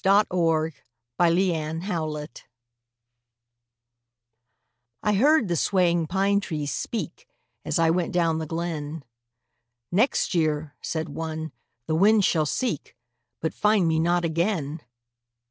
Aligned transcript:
WHAT 0.03 0.29
THE 0.29 0.73
PINE 1.19 1.81
TREES 1.81 1.85
SAID 1.85 2.41
I 5.03 5.13
heard 5.13 5.47
the 5.47 5.55
swaying 5.55 6.07
pine 6.07 6.39
trees 6.39 6.71
speak, 6.71 7.27
As 7.63 7.77
I 7.77 7.91
went 7.91 8.11
down 8.11 8.39
the 8.39 8.47
glen: 8.47 9.03
"Next 9.91 10.33
year," 10.33 10.75
said 10.81 11.09
one, 11.09 11.51
"the 11.85 11.93
wind 11.93 12.25
shall 12.25 12.47
seek, 12.47 12.97
But 13.41 13.53
find 13.53 13.87
me 13.87 13.99
not 13.99 14.25
again!" 14.25 14.81